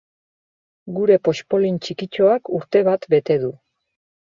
Gure 0.95 1.17
poxpolin 1.27 1.77
txikitxoak 1.85 2.51
urte 2.61 2.85
bat 2.91 3.09
bete 3.17 3.39
du. 3.47 3.55